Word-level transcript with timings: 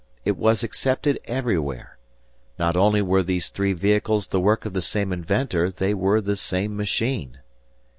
It 0.25 0.35
was 0.35 0.63
accepted 0.63 1.19
everywhere. 1.25 1.99
Not 2.57 2.75
only 2.75 3.03
were 3.03 3.21
these 3.21 3.49
three 3.49 3.73
vehicles 3.73 4.25
the 4.25 4.39
work 4.39 4.65
of 4.65 4.73
the 4.73 4.81
same 4.81 5.13
inventor; 5.13 5.69
they 5.69 5.93
were 5.93 6.21
the 6.21 6.35
same 6.35 6.75
machine! 6.75 7.37